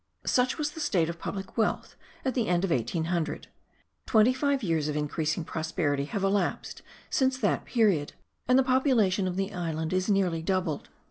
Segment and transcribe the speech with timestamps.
[0.25, 1.95] Such was the state of public wealth
[2.25, 3.49] at the end of 1800.
[4.07, 6.81] Twenty five years of increasing prosperity have elapsed
[7.11, 8.13] since that period,
[8.47, 10.89] and the population of the island is nearly doubled.